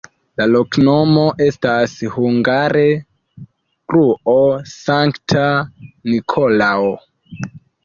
La 0.39 0.45
loknomo 0.51 1.25
estas 1.47 1.93
hungare: 2.15 2.87
gruo-Sankta 3.93 5.47
Nikolao. 5.85 6.93